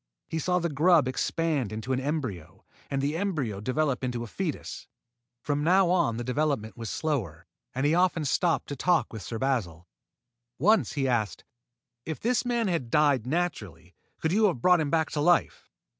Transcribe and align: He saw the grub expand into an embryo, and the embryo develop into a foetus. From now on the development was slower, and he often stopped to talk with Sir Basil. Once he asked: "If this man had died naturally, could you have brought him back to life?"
He 0.27 0.39
saw 0.39 0.57
the 0.57 0.67
grub 0.67 1.07
expand 1.07 1.71
into 1.71 1.93
an 1.93 1.99
embryo, 1.99 2.65
and 2.89 3.03
the 3.03 3.15
embryo 3.15 3.59
develop 3.61 4.03
into 4.03 4.23
a 4.23 4.25
foetus. 4.25 4.87
From 5.43 5.63
now 5.63 5.91
on 5.91 6.17
the 6.17 6.23
development 6.23 6.75
was 6.75 6.89
slower, 6.89 7.45
and 7.75 7.85
he 7.85 7.93
often 7.93 8.25
stopped 8.25 8.65
to 8.69 8.75
talk 8.75 9.13
with 9.13 9.21
Sir 9.21 9.37
Basil. 9.37 9.87
Once 10.57 10.93
he 10.93 11.07
asked: 11.07 11.43
"If 12.03 12.19
this 12.19 12.43
man 12.43 12.67
had 12.67 12.89
died 12.89 13.27
naturally, 13.27 13.93
could 14.19 14.31
you 14.31 14.45
have 14.45 14.59
brought 14.59 14.79
him 14.79 14.89
back 14.89 15.11
to 15.11 15.21
life?" 15.21 15.69